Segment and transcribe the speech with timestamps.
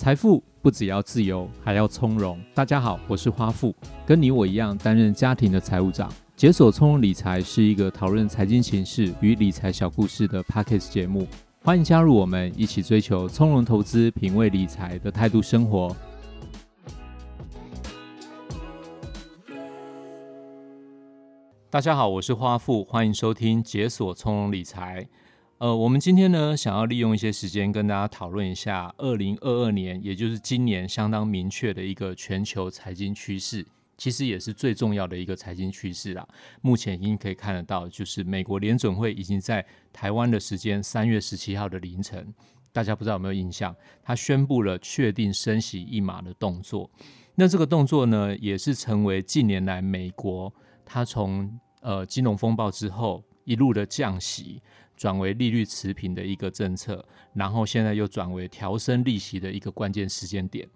[0.00, 2.40] 财富不只要自由，还要从容。
[2.54, 3.76] 大家好，我是花富，
[4.06, 6.10] 跟你我一样担任家庭的财务长。
[6.34, 11.28] 解锁从容理财是一个讨论财经形势与理财小故事的 Podcast 节目，
[11.62, 15.94] 欢迎加入我们，一起追求从容投资、品味理财的态度生活。
[21.68, 25.06] 大家好，我是花富，欢迎收听解锁从容理财。
[25.60, 33.66] 呃，我们今天呢，想要利用一些时间跟大家讨论一下二零二二年，也就是今年相当明确的一个全球财经趋势，
[33.98, 36.26] 其实也是最重要的一个财经趋势啦。
[36.62, 42.32] 目前已经可以看得到，就是美国联准会已经在台湾的时间三月十七号的凌晨，
[42.72, 46.90] 大家不知道有没有印象，他宣布了确定升息一码的动作。
[47.34, 50.50] 那这个动作呢，也是成为近年来美国
[50.86, 54.62] 他从呃金融风暴之后一路的降息。
[55.00, 60.68] 转为利率持平的一个政策，然后现在又转为调升利息的一个关键时间点。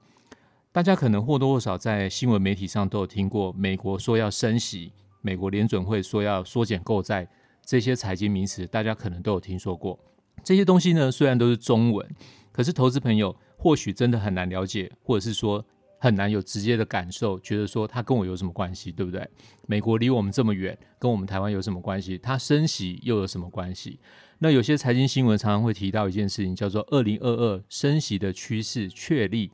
[0.72, 7.28] 大家可能或多或少在新闻媒体上都有听过，美国说要升息，美国联准会说要缩减购债，
[7.66, 10.00] 这些财经名词大家可能都有听说过。
[10.42, 12.10] 这些东西呢，虽然都是中文，
[12.50, 15.66] 可是投资朋友或许真的很难了解，或者是说。
[16.04, 19.26] 很难有直接的感受，觉得说它跟我有什么关系，对不对？
[19.66, 22.18] 美国离我们这么远，跟我们台湾有什么关系？
[22.18, 23.98] 它升息又有什么关系？
[24.40, 29.50] 那有些财经新闻常常会提到一件事情，叫做“二零二二升息的趋势确立”。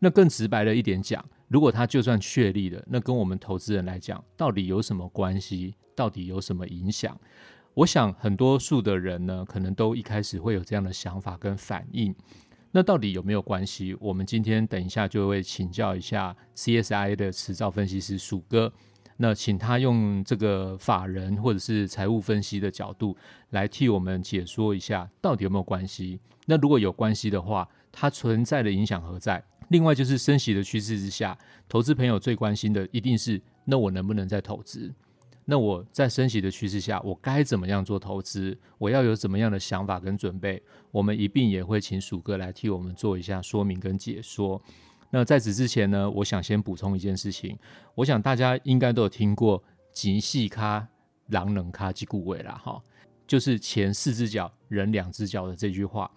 [0.00, 5.74] 那更直白的一点讲，如果它就算确立了，那跟我们投资人来讲，到底有什么关系？
[5.94, 7.20] 到底有什么影响？
[7.74, 12.14] 我想很多数的人呢，可能都一开始会有这样的想法跟反应。
[12.76, 13.96] 那到底有没有关系？
[13.98, 18.70] 我们今天等一下就会请教一下 CSI 的持照分析师鼠哥，
[19.16, 23.16] 那请他用这个法人或者是财务分析的角度
[23.48, 26.20] 来替我们解说一下，到底有没有关系？
[26.44, 29.42] 那如果有关系的话，它存在的影响何在？
[29.68, 34.92] 另外就是升息的趋势之下，投资朋友最关心的一定是，那我能不能再投资？
[35.48, 38.58] 那我在升息的趋势下，我该怎么样做投资？
[38.78, 40.60] 我要有怎么样的想法跟准备？
[40.90, 44.60] 我们一并也会请鼠哥来替我们做一下说明跟解说。
[45.08, 47.56] 那在此之前呢，我想先补充一件事情。
[47.94, 49.62] 我想大家应该都有听过
[49.94, 50.84] “钱四脚，
[51.28, 52.82] 人两脚”这句话啦，哈，
[53.24, 56.10] 就是前四只脚，人两只脚的这句话。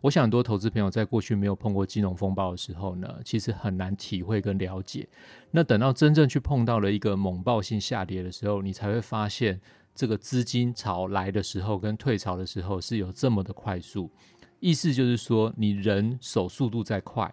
[0.00, 5.08] 我想很多投资朋友在过去没有碰过金融风暴的时候呢，其实很难体会跟了解。
[5.50, 9.60] 那等到真正去碰到了一个猛暴性下跌的时候，你才会发现
[9.94, 14.10] 这个资金潮来的时候跟退潮的时候是有这么的快速。
[14.60, 17.32] 意思就是说，你人手速度再快，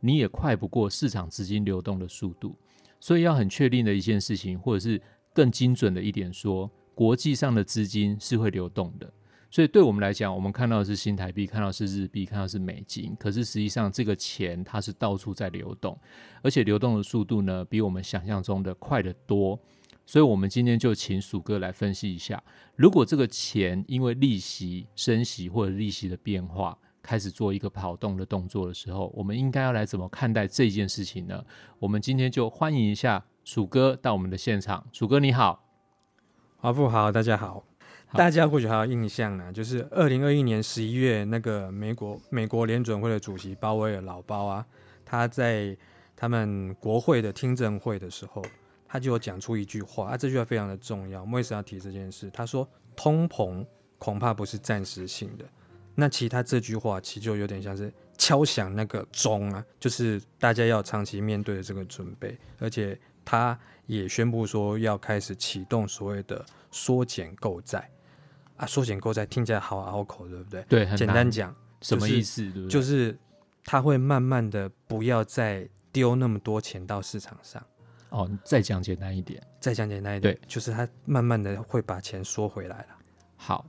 [0.00, 2.56] 你也快不过市场资金流动的速度。
[3.00, 5.00] 所以要很确定的一件事情，或者是
[5.32, 9.12] 更精准的一点说，国际上的资金是会流动的。
[9.50, 13.16] 所以对我们来讲，我们看到的是新台币，看到是日币，看到是美金。
[13.18, 15.98] 可是实际上，这个钱它是到处在流动，
[16.40, 19.58] 而且流动的速度呢，比我们想象中的快得多。
[20.06, 22.42] 所以，我们今天就请鼠哥来分析一下，
[22.76, 31.44] 如果这个钱因为利息升息或者利息的变化，开始做一个跑动的动作的时候，我们应该要来怎么看待这件事情呢？
[31.78, 34.86] 我们今天就欢迎一下鼠哥到我们的现场。
[34.92, 35.64] 鼠哥你好，
[36.56, 37.69] 华富好，大家好。
[38.12, 44.66] 大家或许还有印象呢，就是二零二一年十一月那个美国美国联准会的主席鲍威尔老鲍啊，
[45.04, 45.76] 他在
[46.16, 48.44] 他们国会的听证会的时候，
[48.86, 51.22] 他就有讲出一句话啊，这句话非常的重要。
[51.22, 52.28] 我为什么要提这件事？
[52.30, 53.64] 他说通膨
[53.96, 55.44] 恐怕不是暂时性的。
[55.94, 67.88] 那其他这句话其实就有点像是敲响那个钟啊，就是大家要长期面对的这个准备，而且他也宣布说要开始启动所谓的缩减购债。
[68.60, 70.62] 啊，缩减购债听起来好拗口，对不对？
[70.68, 72.46] 对，简单讲，什么意思？
[72.68, 73.18] 就是
[73.64, 77.64] 它会慢慢的不要再丢那么多钱到市场上。
[78.10, 82.88] 哦，再讲简单一点，再讲简单一点，对，就是他慢慢的会把钱缩回来了。
[83.36, 83.66] 好，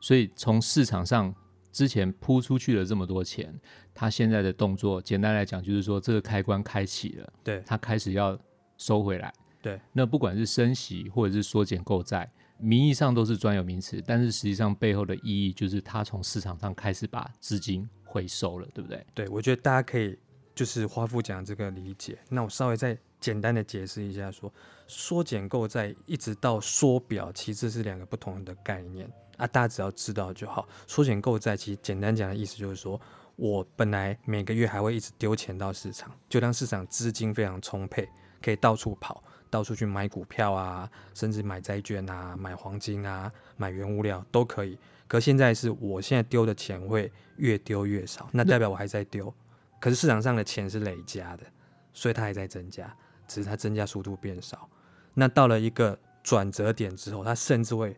[0.00, 1.32] 所以从市场上
[1.70, 3.54] 之前扑出去了这么多钱，
[3.94, 8.36] 他现在的动作，简单来讲就是说这个开关开启了，对，他开始要
[8.76, 9.32] 收回来。
[9.60, 12.28] 对，那不管是升息或者是缩减购债。
[12.62, 19.04] 名义上都是专有名词，但是实际上背后的意义就是它从市场上开始把资金回收了，对不对？
[19.12, 20.16] 对，我觉得大家可以
[20.54, 22.16] 就是花富讲这个理解。
[22.28, 24.52] 那我稍微再简单的解释一下说，
[24.86, 30.68] 缩减购债一直到缩表，其实是两个不同的概念啊，大家只要知道就好。
[30.86, 33.00] 缩减购债其实简单讲的意思就是说，
[33.34, 38.08] 我本来每个月还会一直丢钱到市场，就当市场资金非常充沛，
[38.40, 39.20] 可以到处跑。
[39.52, 44.78] 到处去买股票啊，甚至买债券啊，买黄金啊，买原物料都可以。
[45.06, 49.30] 可现在是我现在丢的钱会越丢越少，那代表我还在丢。
[49.78, 51.44] 可是市场上的钱是累加的，
[51.92, 52.96] 所以它还在增加，
[53.28, 54.66] 只是它增加速度变少。
[55.12, 57.94] 那到了一个转折点之后，它甚至会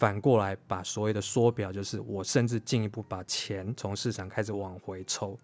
[0.00, 5.38] 反过来把所谓的缩表，就是我甚至进一步把钱从市场开始往回抽。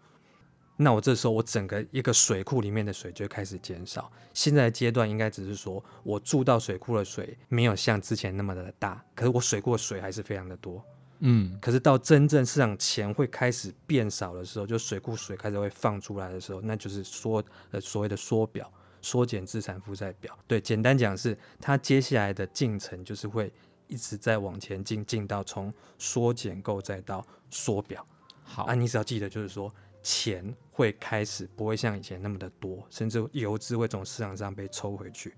[0.77, 4.11] 那我这时候我整个一个水库里面的水就开始减少。
[4.33, 10.85] 现在的阶段应该只是说我注到水库的水没有像之前那么的大，可是我水库的水还是非常的多。
[11.21, 20.37] 嗯，可是到真正市场钱会开始变少的时候，就水库水开始会放出来的时候，那就是缩呃所谓的缩表，缩减资产负债表。
[20.49, 23.51] 对，简单讲是它接下来的进程就是会
[23.87, 28.05] 一直在往前进，进到从缩减购债到缩表。
[28.43, 29.73] 好，啊，你只要记得就是说。
[30.05, 35.35] 钱会开始不会像以前那么的多，甚至游资会从市场上被抽回去。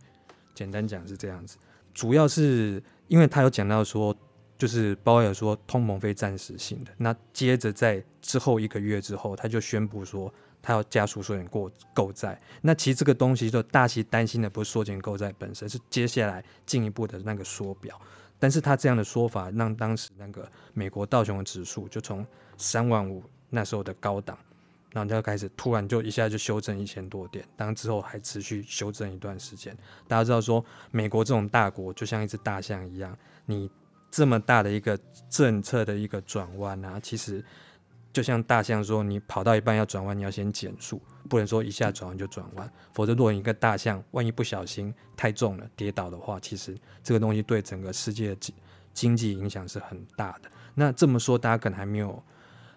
[0.55, 1.57] 简单讲是这样子，
[1.95, 4.15] 主要是因为他有讲到说，
[4.59, 6.91] 就是鲍威尔说通膨非暂时性的。
[6.97, 12.41] 那接着在之后一个月之后，他就宣布说他要加速缩减过购债。
[12.63, 18.01] 那其实这个东西就大家担心的不是缩减购债本身，是接下来进一步的那个缩表。
[18.39, 22.27] 但是他这样的说法让当时那个美国道琼的指数就从
[22.59, 24.37] 三万五那时候的高档。
[24.93, 29.77] 然后就开始突然就一下就修正一千多点，当之后还持续修正一段时间。
[30.09, 33.71] 大家知道说，美国这种大国就像一只大象一样，你
[34.11, 34.99] 这么大的一个
[35.29, 37.45] 政策的一个转弯啊，其实
[38.11, 40.99] 就像大象说，你跑到一半要转弯，你要先减速，
[41.29, 48.55] 不能说一下转弯就转弯，否则如果一个大象万一不小心太重了跌倒的话，其实这个东西对整个世界的经
[48.95, 50.51] 经济影响是很大的。
[50.75, 52.23] 那这么说，大家可能还没有。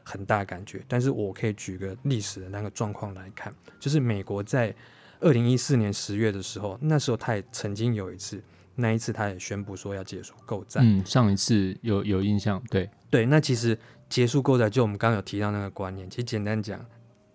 [0.04, 4.74] 很大感觉，但是我可以举个历史的那个状况来看，就是美国在
[5.20, 8.42] 二零一四年十月的时候，那时候他也曾经有一次，
[8.76, 10.82] 那一次他也宣布说要结束购债。
[10.84, 16.84] 嗯，上一次有有印象，对对，那其实结束购债，就我们刚刚有提到那个观念，其实简单讲，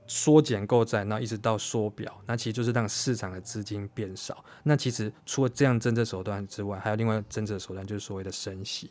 [0.06, 4.44] 缩减购债，然后一直到缩表，那其实就是让市场的资金变少。
[4.62, 8.90] 那其实除了这样政策手段之外，还有另外政策手段，就是所谓的升息。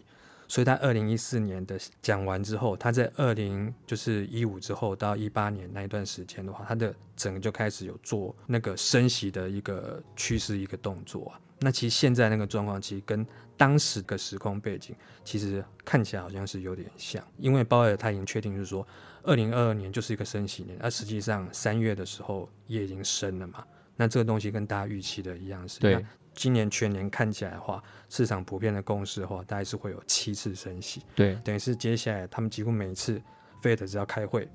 [0.53, 11.41] 所以，他二零一四年的讲完之后，他在二零就是一五之后到一八年那一段时间的话，他的整个就开始有做那个升息的一个趋势一个动作啊。
[11.59, 13.25] 那其实现在那个状况，其实跟
[13.57, 18.87] 当时的时空背景，其实看起来好像是有点像，因为鲍尔他已经确定就是说，
[19.23, 23.65] 二零二二年就是一个升息年，而实际上三月的时候也已经升了嘛。
[23.95, 26.05] 那这个东西跟大家预期的一样是对。
[26.33, 31.01] 今年全年看起来的话，市场普遍的共识的话，大概是会有七次升息。
[31.15, 33.21] 对，等于是接下来他们几乎每一次
[33.61, 34.49] Fed 只要开会，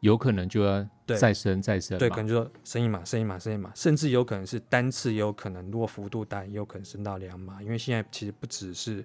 [0.00, 1.98] 有可能就要再升再升。
[1.98, 7.62] 对，可能就说升一码，升一码，升一码，甚至有可能是单次，也有可能如果幅度大，也有可能升到两码。
[7.62, 9.04] 因为现在其实不只是。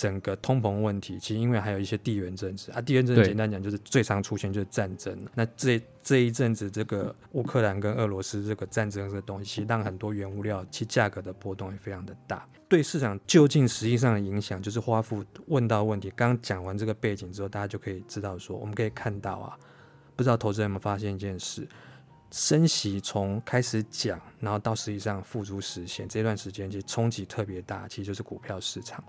[0.00, 5.14] 整个通膨问题，其实因为还有一些地缘政治啊，地缘政治简单讲就是最常出现就是战争。
[5.34, 12.46] 那这这一阵子，这个乌克兰跟俄罗斯这个战争这个东西，让很多原物料其价格的波动也非常的大。
[12.66, 16.10] 对市场究竟实际上的影响，就是花富问到问题。
[16.16, 19.58] 刚刚讲完这个背景之后，大家就可以知道说，我们可以看到啊，
[20.16, 21.68] 不知道投资人有没有发现一件事，
[22.30, 29.04] 升息从开始讲，然后到实际上付诸实现这段时间，其实冲击特别大，其实就是股票市场。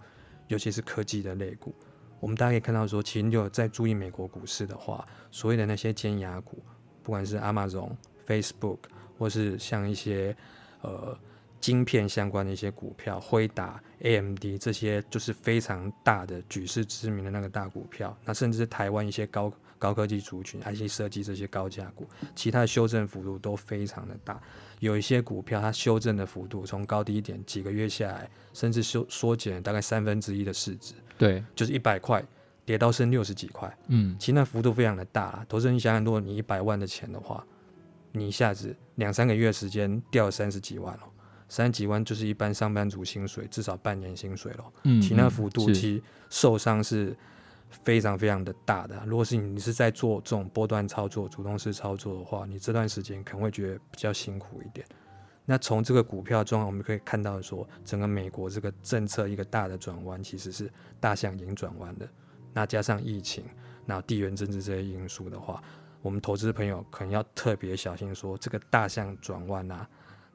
[0.51, 1.73] 尤其是科技的类股，
[2.19, 6.61] 我们大家可以看到说，其实你有在注意美国股市的话，所谓的那些尖牙股，
[7.01, 7.95] 不管是 Amazon、
[8.27, 8.79] Facebook，
[9.17, 10.35] 或是像一些
[10.81, 11.17] 呃
[11.61, 18.15] 晶片相关的一些股票，辉达、AMD 这些，就是非常大的举世知名的那个大股票。
[18.25, 22.05] 那甚至是台湾一些高高科技族群，IC 设计这些高价股，
[22.35, 24.41] 其他的修正幅度都非常的大。
[24.81, 30.95] 有一些股票，它修正的幅度从高低点几个月下来，甚至缩缩减了大概三分之一的市值。
[31.19, 32.23] 对，就是一百块
[32.65, 33.77] 跌到剩六十几块。
[33.89, 35.45] 嗯，其实那幅度非常的大。
[35.47, 37.45] 投资人，你想想，如果你一百万的钱的话，
[38.11, 41.03] 你一下子两三个月时间掉了三十几万了，
[41.47, 44.65] 三十几万就是一般上班族薪水至少半年薪水了。
[44.85, 47.15] 嗯，其那幅度其实受伤是。
[47.83, 54.85] 非常非常的大的，如果是你是在做这种波段操作、主动式操作的话，你这段时间可能会觉得比较辛苦一点。
[55.45, 62.07] 那从这个股票状况，我们可以看到说，整个美国这个政策一个大的转弯，其实是大象已经转弯的。
[62.53, 63.43] 那加上疫情，
[63.85, 65.61] 然后地缘政治这些因素的话，
[66.01, 69.87] 我们投资朋友可能要特别小心，说这个大象转弯啊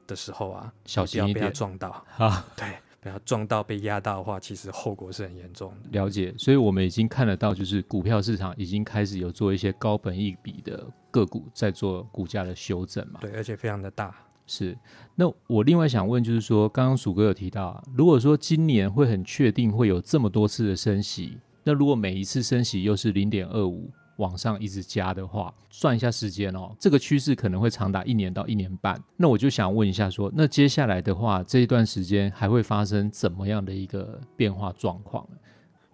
[0.07, 2.45] 的时候啊，小心不要被它撞到 啊。
[2.57, 2.67] 对。
[3.03, 5.91] 然后撞到被压到的话，其实后果是很严重的。
[5.93, 13.21] 了解，所以我们已经看得到，就是股票市场已经开始有做一些高本益比的个股在做股价的修正嘛。
[13.21, 14.15] 对，而且非常的大。
[14.47, 14.77] 是。
[15.15, 29.03] 那我另外想问，就是说，刚刚鼠哥有提到，如果说今年会很确定会有这么多次的升息，那如果每一次升息又是零点二五，往上一直加的话，算一下时间哦，这个趋势可能会长达一年到一年半。
[29.17, 35.27] 那我就想问一下说，说那接下来的话，这一段时间还会发生怎么样的一个变化状况？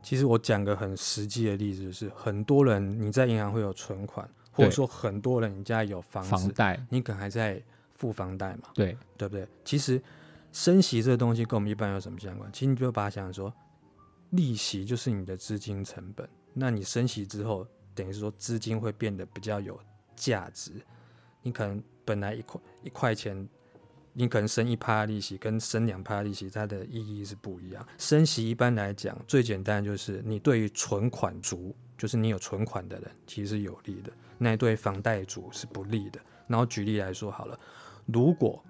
[0.03, 7.63] 其实我讲个很实际的例子，就是很多人你在银行会有存款，或者说很多人你家有房子，房贷，你可能还在
[7.95, 8.69] 付房贷嘛？
[8.75, 9.47] 对，对不对？
[9.65, 10.03] 其实
[10.51, 12.51] 升息这个东西跟我们一般有什么相关？
[12.53, 13.55] 其实你就把它想成说，
[14.31, 16.29] 利息就是你的资金成本。
[16.53, 19.79] 那你升息之后，等于是说资金会变得比较有
[20.17, 20.73] 价值。
[21.43, 23.49] 你可能本来一块一块钱，
[24.13, 27.87] 你可能升一趴利息，跟升两趴利息，它的意义是不一样。
[27.99, 34.13] 升息一般来讲，最简单就是你对于存款族，就是你有存款的人，其实是有利的。
[34.39, 36.21] 那对房贷族是不利的。
[36.47, 37.59] 然后举例来说好了，
[38.07, 38.63] 如果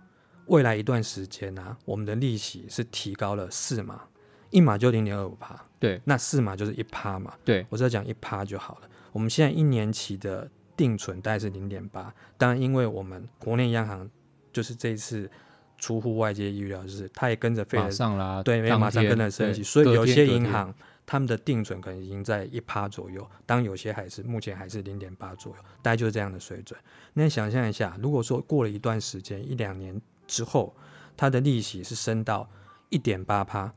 [0.47, 4.03] 未来一段时间呢、啊，我们的利息是提高了四码。
[4.51, 8.91] 一码就零点二五趴，对，那四码就是一趴嘛，对，我只要讲一趴就好了。
[9.13, 14.11] 我们现在一年期的定存大概是零点八，当然因为我们国内央行
[14.53, 15.31] 就是这一次
[15.79, 26.79] 出乎外界预料，就是它也跟着马上啦，对，没有马上跟着升息，所以有些银行他们的定存可能已经在一趴左右，当有些还是目前还是零点八左右，大概就是这样的水准。
[27.13, 30.75] 那你想象一下，如果说过了一段时间一两年之后，
[31.17, 32.49] 它的利息是升到
[32.89, 33.73] 一点八趴。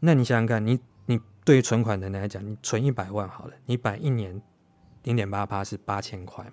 [0.00, 4.40] 那你想想看，你你对于存款人来讲，你存一百万好了，你摆一年
[5.06, 6.52] 零点八趴是八千块嘛？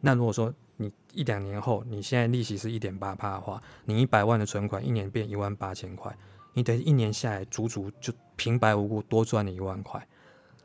[0.00, 6.14] 那如果说你一两年后，你现在利息是一点八趴的话，你一百万的存款一年变一万八千块，
[6.52, 10.04] 你等于一年下来足足就平白无故多赚了一万块。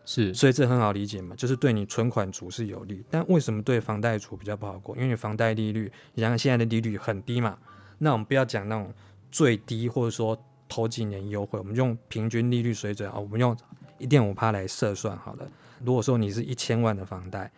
[0.04, 4.96] 是，所以这很好理解嘛，就是对你存款族是有利，但为什么对房贷族比较不好过？
[4.96, 7.56] 因为你房贷利率，你想想现在的利率很低嘛，
[8.00, 8.94] 那我们不要讲那种
[9.32, 10.38] 最低，或者说。
[10.74, 13.54] 头几年优惠，我们用平均利率水准啊，我们用
[14.02, 15.48] 一点五趴来设算好了。
[15.86, 17.52] 如果说你是一千万的房贷，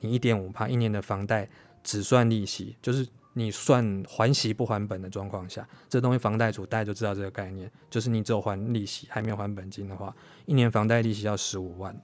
[0.00, 1.48] 你一点五趴一年的房贷
[1.82, 11.96] 只算利息，就是你算还息不还本的状况下，这东西房贷族大家就知道这个概念，就是你只有还利息还没有还本金的话，一年房贷利息要十五万。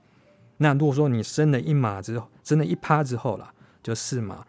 [0.56, 4.46] 那如果说你升了一码之后，升了一趴之后啦，就四码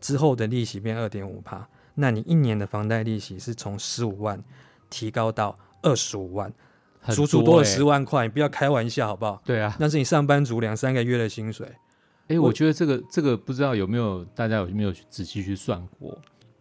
[0.00, 4.42] 之后的利息变二点五趴，那你一年的房贷利息是从十五万。
[4.90, 6.50] 提高到二十五万，
[7.14, 9.42] 足足多了十万块，你不要开玩笑好不好？
[9.44, 11.66] 对啊，那是你上班族两三个月的薪水。
[12.28, 16.16] 哎、欸，我觉得这个这个不知道有没有大家有没有仔细去算过？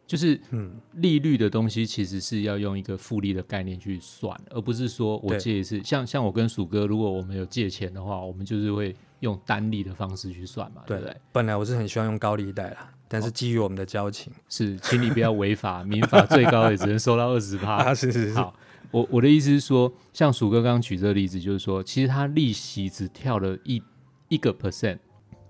[0.06, 11.14] 就是嗯，利率的东西其实是要用一个复利的概念去算，而不是说我借一次，像像我跟鼠哥，如果我们有借钱的话，我们就是会用单利的方式去算嘛，对不对？
[11.34, 12.90] 本来我是很希望用高利贷啦。
[13.10, 17.76] 但是基于我们的交情，哦、是，请你不要违法， 民法最高也只能收到二十趴。
[17.84, 18.34] 啊，是是是。
[18.34, 18.54] 好，
[18.92, 23.82] 我我的意思是说，像鼠哥刚刚举这个例子，就是说，其实他利息只跳了一
[24.30, 25.00] 一个 percent，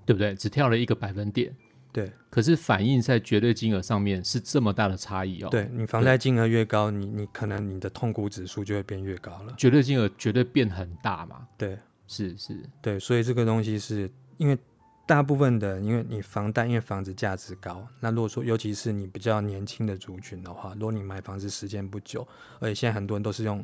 [0.06, 0.36] 对不对？
[0.36, 1.56] 只跳了一个百分点。
[1.92, 2.12] 对。
[2.30, 5.50] 可是反映在绝对金额上面是这么大的差异哦。
[5.50, 9.54] 对，你房贷金额越高，你你可能你的痛苦指数就会变越高了。
[9.58, 11.48] 绝对金额绝对变很大嘛。
[11.58, 11.78] 对，
[12.08, 12.58] 是是。
[12.82, 14.58] 对，所以这个东西是因为。
[15.08, 22.28] 大部分的，因为你房贷，因为房子价值高，那如果说，尤其是你比较年轻的族群的话，如果你买房子时间不久，
[22.60, 23.64] 而且现在很多人都是用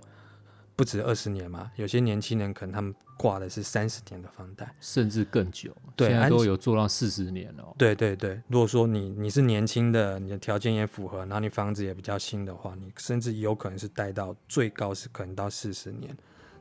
[0.75, 7.75] 不止二十年嘛，有些年轻人可能他们挂的是三十年的房贷，甚至更久，对，现在都有做到四十年了。
[7.77, 16.15] 对对对，如果说你你是年轻的，你的条件也符合，然后你房子也比较新的话，你甚至有可能是贷到最高是可能到四十年。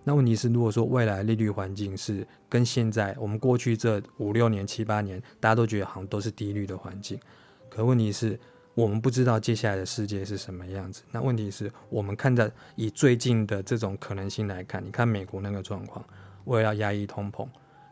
[0.04, 7.20] 那问题是，如果说未来利率环境是跟现在我们过去这五六年、七八年，大家都觉得好像都是低率的环境，
[7.68, 8.38] 可问题是
[8.74, 11.02] 我们不知道接下来的世界是什么样子。
[11.12, 16.04] 那问题是我们看着以最近的这种可能性来看，你看美国那个状况，
[16.46, 17.46] 为了要压抑通膨，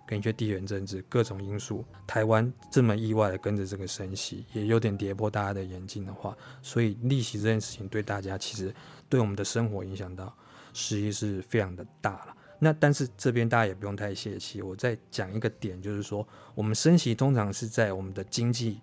[0.05, 8.75] 跟一些地缘政治各种因素，台湾这么意外的跟着这个升息，也有点跌破大家的眼镜的话，所以利息这件事情对大家其实
[9.09, 10.35] 对我们的生活影响到。
[10.73, 14.63] 实际是非常的大了，那但是这边大家也不用太泄气。
[14.63, 18.81] 我再讲一个点，就是说我们升息通常是在我们的经济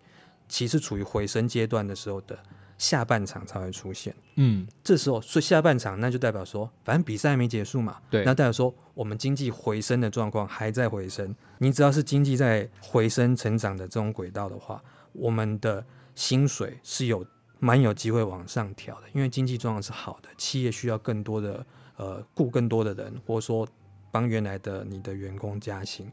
[0.47, 2.37] 其实处于回升阶段的时候的
[2.77, 4.15] 下半场才会出现。
[4.35, 7.97] 嗯，这时候所以下半场那就代表说，反正比赛还没结束嘛。
[8.09, 11.35] 对，那代表说我们经济回升的状况还在回升。
[11.59, 17.25] 你只要是经济在回升成长的这种轨道的话，我们的薪水是有
[17.59, 21.65] 蛮有机会往上调的，因为经济状况是好的，企业需要更多的。
[21.99, 23.67] 呃，雇更多的人，或者说
[24.11, 26.07] 帮原来的你的员工加薪，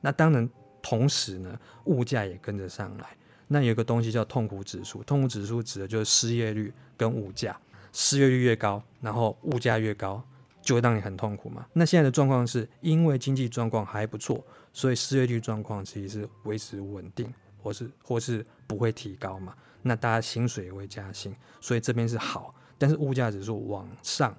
[0.00, 0.48] 那当然
[0.80, 3.14] 同时呢，物价也跟着上来。
[3.46, 7.54] 那有一个东西叫痛苦指数，痛苦指数指的就是失业率跟物价，
[7.92, 10.24] 失业率越高，然后物价越高，
[10.62, 11.66] 就会让你很痛苦嘛。
[11.74, 14.42] 那现在的状况是因为经济状况还不错，
[14.72, 17.30] 所以失业率状况其实是维持稳定，
[17.62, 19.52] 或是或是不会提高嘛。
[19.82, 22.54] 那大家薪水也会加薪，所以这边是好。
[22.78, 24.36] 但是物价指数往上，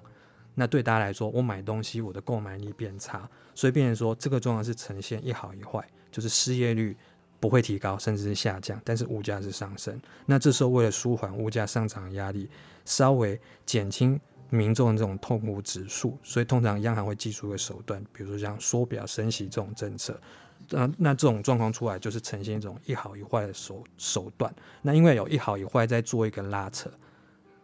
[0.54, 6.96] 那对大家来说，我买东西我的购买力变差，所以变成说这个状况是呈现一好一坏，就是失业率
[7.38, 10.00] 不会提高，甚至是下降，但是物价是上升。
[10.24, 12.48] 那这时候为了舒缓物价上涨压力，
[12.86, 14.18] 稍微减轻
[14.50, 20.20] 民众的这种痛苦指数，所以通常央行会祭出一个手段，比如说像缩表、升息这种政策。
[20.68, 24.54] 那那这种状况出来，就是呈现一种一好一坏的手手段。
[24.82, 26.90] 那因为有一好一坏在做一个拉扯。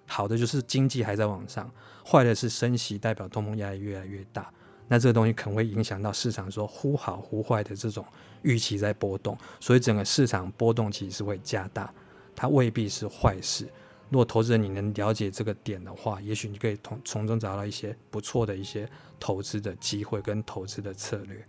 [0.08, 1.68] 好的就是经济还在往上，
[2.04, 4.48] 坏的是升息，代表通膨压力越来越大。
[4.86, 8.06] 那这个东西可能会影响到市场说忽好忽坏的这种
[8.42, 11.92] 预期在波动，所以整个市场波动其实是会加大，
[12.36, 13.68] 它未必是坏事。
[14.08, 21.44] 如果投资人你能了解这个点的话，也许你可以从从中找到一些不错的一些投资的机会跟投资的策略。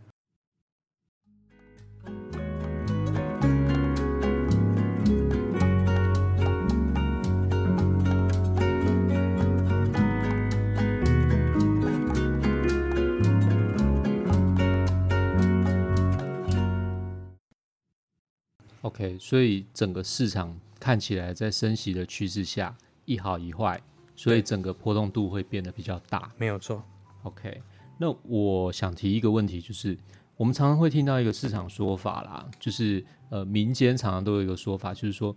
[18.82, 23.82] OK，所以整个市场看起来在升息的趋势下一好一坏，
[24.16, 26.32] 所以整个波动度会变得比较大。
[26.38, 26.84] 没有错。
[27.24, 27.62] OK，
[27.98, 29.98] 那我想提一个问题，就是
[30.36, 35.36] 我们常常会听到一个市场说法啦，就是呃民间常常都有一个说法，就是说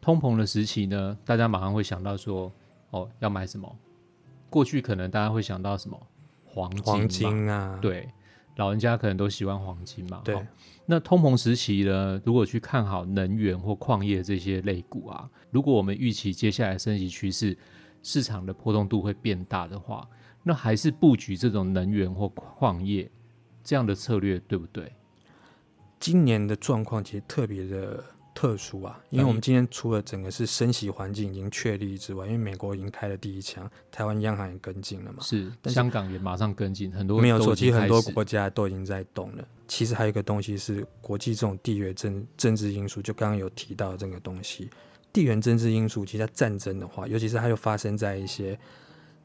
[0.00, 2.52] 通膨的时期呢，大家马上会想到说
[2.90, 3.74] 哦要买什么？
[4.50, 5.98] 过去可能大家会想到什么
[6.44, 6.84] 黄金？
[6.84, 8.08] 黄金啊，对。
[8.60, 10.46] 老人家可能都喜欢黄金嘛，对。
[10.84, 17.56] 那通膨时期呢，如果去看好能源或矿业这些类股啊，如果我们预期接下来升息趋势，
[18.02, 20.06] 市场的波动度会变大的话，
[20.42, 23.10] 那还是布局这种能源或矿业
[23.64, 24.92] 这样的策略，对不对？
[25.98, 28.04] 今年的状况其实特别的。
[28.34, 39.44] 特殊啊，因为我们今天除了整个是升息环境已经确立之外，因为美国已经开了第一枪，台湾央行也跟进了嘛，是，香港也马上跟进，很多没有错，其实很多国家都已经在动了。
[39.66, 44.70] 其实还有一个东西是国际这种地缘政政治因素，就刚刚有提到这个东西，
[45.12, 48.58] 地缘政治因素，其实它战争的话，尤其是它又发生在一些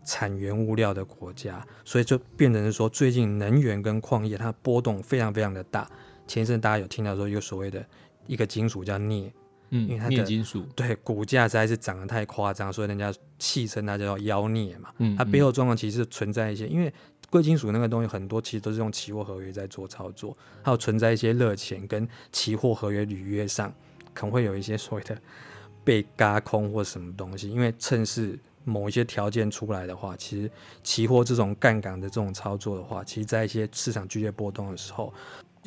[0.03, 5.89] 产原物料的国家，所以就变成是说，最近能源跟矿业它波动非常非常的大。
[6.27, 7.85] 前一阵大家有听到说，一个所谓的。
[8.27, 9.31] 一个金属叫镍，
[9.69, 14.91] 嗯，因为它的金属对股价实在是涨得太夸张，所以人家戏称它叫妖镍嘛。
[14.97, 16.93] 嗯，它背后状况其实存在一些，因为
[17.29, 23.73] 贵金属那个东西很多其实都是用期货合约在做操作，还有存在一些热钱跟期货合约履约上
[24.13, 25.17] 可能会有一些所谓的
[25.83, 30.49] 被轧空或什么东西，因为趁势某一些条件出来的话，其实
[30.83, 35.13] 期货这种杠杆的这种操作的话，其实在一些市场剧烈波动的时候。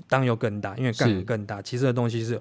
[0.06, 1.60] 当又更大，因为杠杆更大。
[1.62, 2.40] 其实的东西是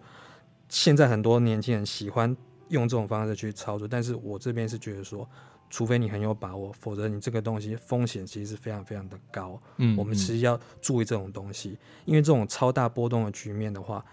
[0.69, 2.35] 现在很多年轻人喜欢
[2.69, 5.27] 用这种方式去操作，但是我这边是觉得说，
[5.69, 9.59] 除非你很有把握，否则你这个东西风险其实是非常非常的高。
[9.77, 14.05] 嗯，我们其实要注意这种东西，因为这种超大波动的局面的话，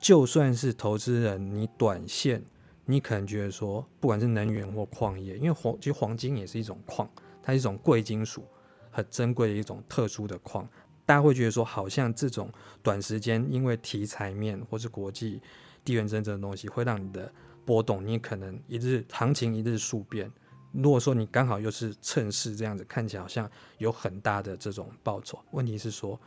[0.00, 2.42] 就算是投资人，你短线，
[2.86, 7.08] 你可能觉得说，不管是能源或矿业，因为黄其实黄金也是一种矿，
[7.42, 8.44] 它是一种贵金属，
[8.90, 10.66] 很珍贵的一种特殊的矿。
[11.04, 12.50] 大家会觉得说，好像这种
[12.82, 15.40] 短时间因为题材面或是国际
[15.84, 17.32] 地缘政治的东西，会让你的
[17.64, 20.30] 波动，你可能一日行情一日数变。
[20.72, 26.18] 如果说你刚好又是趁势这样子，看起来好像有很大的这种报酬，问题是说，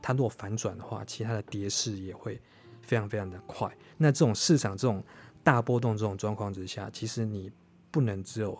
[0.00, 2.40] 它如果反转的话，其他的跌势也会
[2.80, 3.70] 非常非常的快。
[3.96, 5.04] 那这种市场这种
[5.44, 7.52] 大波动这种状况之下，其实你
[7.90, 8.58] 不能只有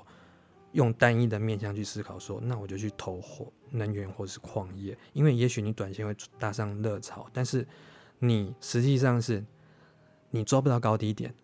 [0.73, 3.53] 用单一的面向去思考说，那我就去投货。
[3.73, 7.67] 能源或是矿业，因为也许你短线会搭上热潮，但是
[8.21, 9.45] 你实际上是
[10.31, 11.35] 你抓不到高低点，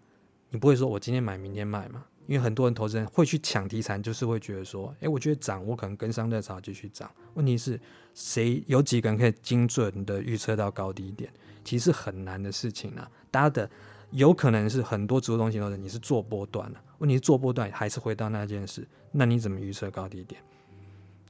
[0.51, 2.05] 你不会说我今天买明天卖嘛？
[2.27, 7.11] 因为很多人投资人会去抢题材，就是会觉得说，诶，我觉得涨，我可能跟上热潮继续涨。
[7.33, 7.81] 问题是
[8.13, 11.33] 谁有几个人可以精准的预测到高低点？
[11.65, 13.11] 其实很难的事情啊。
[13.31, 13.71] 大家的
[14.11, 18.87] 有可能是很多主动型投资人，你是做波段的，问题是做波段还是回到那件事？
[19.11, 20.39] 那你怎么预测高低点？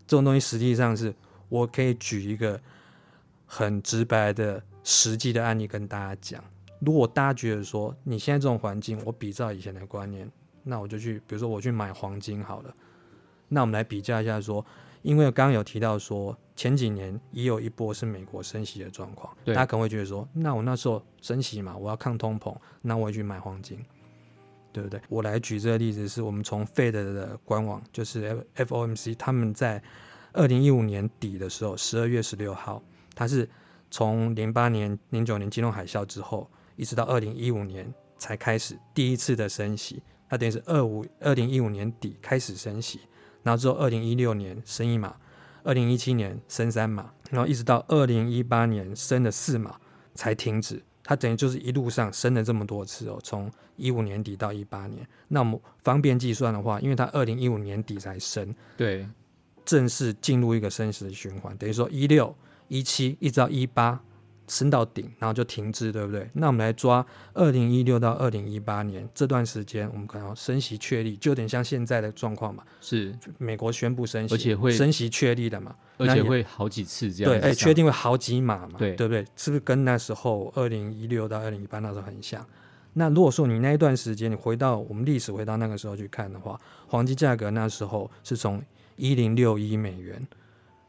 [0.09, 1.14] 这种东西实际上是
[1.51, 2.59] 我可以举一个
[3.44, 6.42] 很直白的实际的案例跟大家讲。
[6.81, 10.29] 如果大家觉得说你现在这种环境，我比照以前的观念，
[10.62, 12.75] 那我就去，比如说我去买黄金好了。
[13.49, 14.64] 那我们来比较一下说，
[15.03, 23.85] 因为刚刚有提到说前几年也有一波是美国升息的状况，大家可能会觉得说，那我那时候升息嘛，我要抗通膨，那我也去买黄金。
[24.72, 25.00] 对不对？
[25.09, 29.83] 我来举这个例子，是我们从 Fed 的官网，就是 FOMC，他们在
[30.33, 32.83] 二零一五年底的时候，十二月十六号，
[33.14, 33.48] 它是
[33.90, 40.02] 从零八年、零九年金融海啸之后，一直到二零一五年才开始第一次的升息。
[40.28, 43.00] 它等于是二五二零一五年底开始升息，
[43.42, 45.16] 然后之后二零一六年升一码，
[45.64, 49.81] 二零一七年升三码，然后一直到二零一八年升了四码
[50.14, 50.83] 才停止。
[51.09, 55.09] 它等于就是一路上升了这么多次哦，从一五年底到一八年。
[55.29, 59.09] 那我们方便计算的话，因为它二零一五年底才升，对，
[59.64, 62.37] 正式进入一个升息的循环，等于说一六
[62.68, 63.99] 一七一直到一八。
[64.49, 66.29] 升到顶，然后就停滞，对不对？
[66.33, 72.65] 那我们来抓二零一六到二零一八年这段时间，我们可能升息确立，就有点像现在的状况嘛。
[72.81, 77.33] 是美国宣布升息，而且会升息确立的嘛，而且会好几次这样。
[77.33, 79.25] 对，哎，确定会好几码嘛，对，对不对？
[79.37, 82.45] 是不是跟那时候二零一六到二零一八那时候很像？
[82.95, 88.63] 那如果说你那一段时间，你回到我们历史，回到那个时候去看的话，黄金价格那时候是从
[88.97, 90.27] 一零六一美元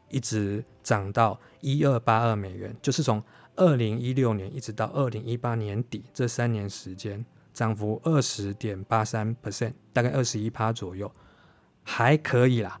[0.08, 3.22] 一直涨到一二八二美元，就是从。
[3.60, 11.12] 二零一六年一直到二零一八年底这三年时间，涨幅二十点八三 percent，大概二十一趴左右，
[11.82, 12.80] 还可以啦。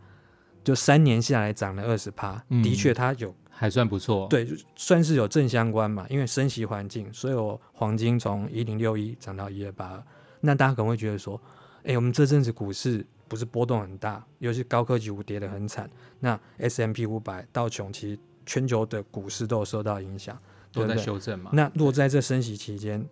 [0.64, 6.06] 就三年下来涨了二十趴，的确它有还算不错，对，算是有正相关嘛。
[6.08, 10.02] 因为升息环境，所以我黄金从一零六一涨到一二八二。
[10.40, 11.38] 那大家可能会觉得说，
[11.84, 15.90] 哎，我们这阵子股市不是波动很大，尤其高科技股跌得很惨。
[16.20, 20.38] 那 S M P 五百道琼其实全球的股市都有受到影响。
[20.72, 21.50] 都在修正嘛？
[21.52, 23.04] 那若在这升息期间，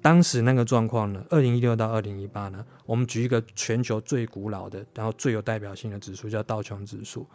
[0.00, 1.24] 当时那个状况呢？
[1.30, 2.64] 二零一六到二零一八呢？
[2.84, 7.26] 我们举一个全球最古老的，然后最有代表性的指数，叫道琼指数。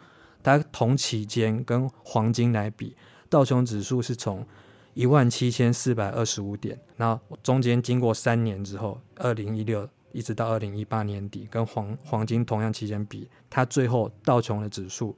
[0.42, 2.94] 它同期间跟黄金来比，
[3.28, 4.46] 道琼指数是从
[4.94, 15.16] 一万七千四百二十五点，然后中间经过三年之后，二零一六一直到二零一八年底，跟黄黄金同样期间比，它最后道琼的指数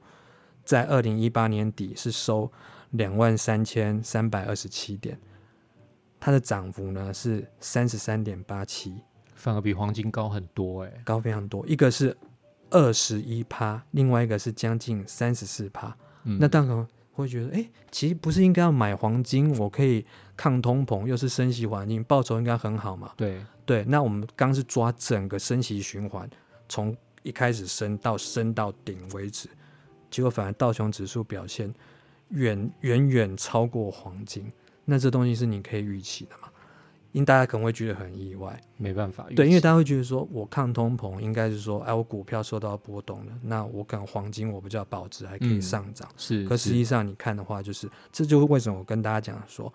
[0.63, 2.51] 在二零一八年底是收。
[2.91, 5.19] 两万三千三百二十七点，
[6.19, 9.01] 它的涨幅呢是三十三点八七，
[9.33, 11.65] 反而比黄金高很多哎，高非常多。
[11.65, 12.15] 一个是
[12.69, 15.95] 二十一趴，另外一个是将近三十四趴。
[16.23, 19.57] 嗯、那当然会觉得，哎、欸，其实不是应该要买黄金？
[19.57, 23.13] 我可以抗通膨，又是升息环境，报酬应该很好嘛？
[23.15, 23.83] 对对。
[23.85, 26.29] 那我们刚是抓整个升息循环，
[26.67, 29.49] 从一开始升到升到顶为止，
[30.09, 31.73] 结果反而道琼指数表现。
[32.31, 34.51] 远远远超过黄金，
[34.85, 36.47] 那这东西是你可以预期的嘛？
[37.11, 39.25] 因大家可能会觉得很意外，没办法。
[39.35, 46.07] 对，因为大家会觉得说，我抗通膨，应该是说，哎，我股票受到波动了，那我可能黄金我比较保值，还可以上涨。
[46.09, 49.73] 嗯、是，可实际上你看的话，就是这就是为什么我跟大家讲说，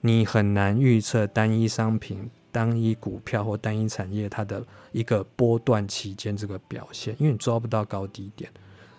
[0.00, 8.48] 你很难预测单一商品、单一股票或单一产业它的一个波段期间这个表现，因为你抓不到高低点。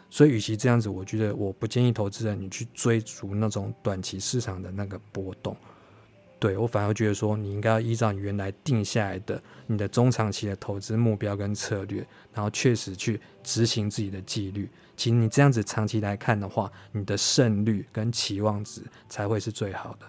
[0.10, 5.56] 所以，与其这样子，我觉得我不建议投资人你去追逐那种短期市场的那个波动。
[6.40, 14.70] 对，我反而觉得说，你应该要依照你原来定下来的你的中长期的投资目标跟策略，然后确实去执行自己的纪律。
[14.96, 20.06] 其实你这样子长期来看的话，你的胜率跟期望值才会是最好的。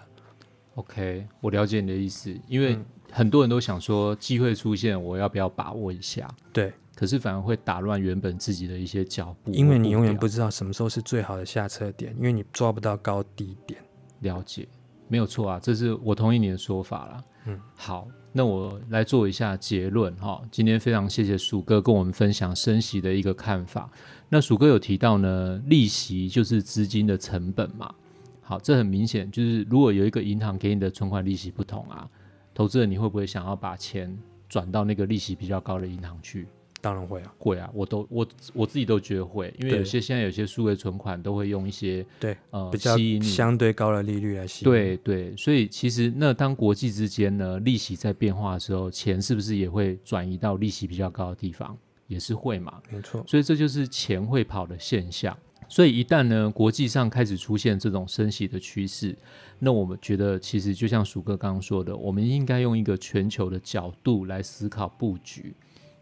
[0.75, 2.77] OK，我了解你的意思，因为
[3.11, 6.29] 很多人都想说机会出现，我要不要把握一下？
[6.53, 6.71] 对。
[6.99, 13.81] 可是反而会打乱原本自己的一些脚步，因为你永远不知道什么时候是最好的下车点，因为你抓不到高低点。
[14.19, 14.67] 了解，
[15.07, 17.23] 没有错啊，这是我同意你的说法啦。
[17.45, 20.41] 嗯，好，那我来做一下结论哈。
[20.51, 23.89] 今天非常谢谢鼠哥跟我们分享升息的一个看法。
[24.27, 27.95] 那鼠哥有提到呢，利息就是资金的成本嘛。
[28.41, 32.05] 好，这很明显就是如果有一个银行给你的存款利息不同啊，
[32.53, 34.13] 投资人你会不会想要把钱
[34.49, 36.45] 转到那个利息比较高的银行去？
[36.81, 44.71] 当然会啊，会啊，我都我我自己都觉得会，因为有些现在有些数位存款都会用一些对呃比较相对高的利率来吸引。
[44.71, 51.77] 对对，所以其实那当国际之间呢利息在变化的时候，钱是不是也会转移到利息比较高的地方？
[52.07, 53.23] 也是会嘛，没错。
[53.27, 55.37] 所以这就是钱会跑的现象。
[55.67, 59.15] 所以一旦呢国际上开始出现这种升息的趋势，
[59.59, 65.53] 那我们觉得其实就像鼠哥刚刚说的，我们应该用一个全球的角度来思考布局。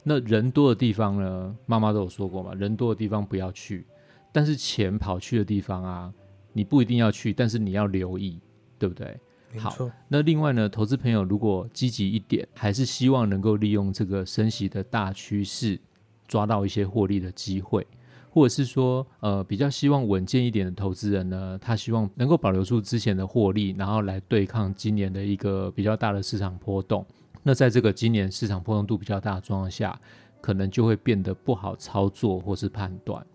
[0.09, 1.53] 那人多的地方呢？
[1.65, 3.85] 妈妈都有说过嘛，人多的地方不要去。
[4.31, 6.13] 但是钱跑去的地方啊，
[6.53, 8.39] 你不一定要去，但是你要留意，
[8.79, 9.19] 对不对？
[9.57, 9.75] 好，
[10.07, 15.77] 那另外呢，投资朋友如果积极一点，还是希望能够利用这个升息的大趋势，
[16.25, 17.85] 抓到一些获利的机会，
[18.29, 27.05] 或者是说，呃，比较希望稳健一点的投资人呢，他希望能够保留住之前的获利，然后来对抗今年的一个比较大的市场波动。
[27.43, 29.99] 那在这个今年市场波动度比较大的状况下，
[30.41, 33.25] 可能就会变得不好操作或是判断。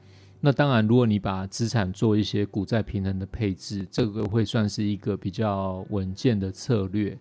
[0.41, 7.17] 那当然，如果你把资产做一些股债平衡的配置，这个会算是一个比较稳健的策略。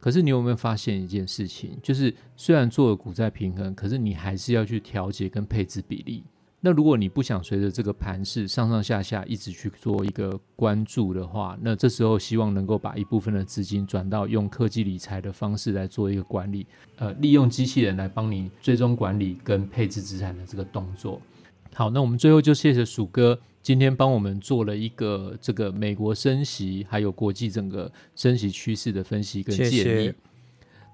[0.00, 1.78] 可是你有没有发现一件事情？
[1.82, 6.24] 就是虽然做了股债平衡，可是你还是要去调节跟配置比例。
[6.60, 16.66] 那如果你不想随着这个盘势上上下下一直去做一个关注的话，那这时候希望能够把一部分的资金转到用科技理财的方式来做一个管理，
[16.96, 21.20] 呃，利用机器人来帮你追踪管理跟配置资产的这个动作。
[21.74, 29.70] 好，那我们最后就谢谢鼠哥今天帮我们做了一个这个美国升息还有国际整个升息趋势的分析跟建议。
[29.70, 30.14] 谢谢。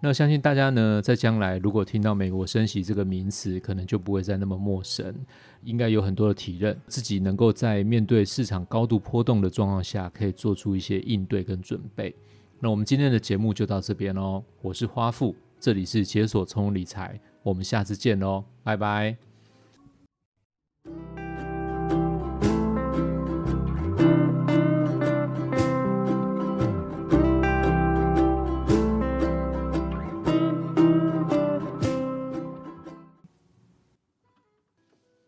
[0.04, 5.14] 那相信大家呢，在将来如果听到美国升息这个名词，可能就不会再那么陌生，
[5.62, 12.12] 应该有很多的体认，自己能够在面对市场高度波动的状况下，可以做出一些应对跟准备。
[12.58, 19.31] 那我们今天的节目就到这边喽，我是花富，这里是解锁聪理财，我们下次见喽，拜拜。